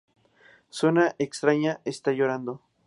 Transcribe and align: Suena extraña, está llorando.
Suena 0.71 1.13
extraña, 1.19 1.79
está 1.85 2.11
llorando. 2.11 2.59